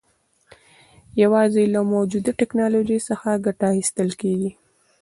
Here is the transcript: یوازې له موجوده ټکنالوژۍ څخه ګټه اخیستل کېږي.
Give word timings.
یوازې 1.23 1.63
له 1.73 1.79
موجوده 1.93 2.31
ټکنالوژۍ 2.39 2.99
څخه 3.09 3.41
ګټه 3.45 3.65
اخیستل 3.71 4.09
کېږي. 4.21 4.51